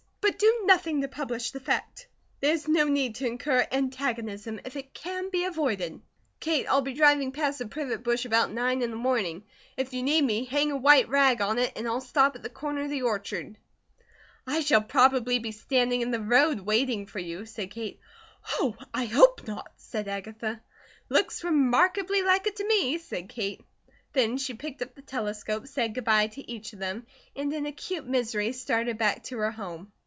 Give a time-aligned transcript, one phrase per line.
[0.21, 2.07] But do nothing to publish the fact.
[2.39, 5.99] There is no need to incur antagonism if it can be avoided."
[6.39, 9.43] "Kate, I'll be driving past the privet bush about nine in the morning.
[9.77, 12.49] If you need me, hang a white rag on it, and I'll stop at the
[12.49, 13.57] corner of the orchard."
[14.47, 17.99] "I shall probably be standing in the road waiting for you," said Kate.
[18.59, 20.61] "Oh, I hope not," said Agatha.
[21.09, 23.61] "Looks remarkably like it to me," said Kate.
[24.13, 27.05] Then she picked up the telescope, said good bye to each of them,
[27.35, 29.91] and in acute misery started back to her home.